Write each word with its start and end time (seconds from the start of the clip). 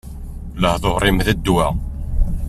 Lehdur-im, 0.61 1.17
d 1.25 1.27
ddwa! 1.37 1.65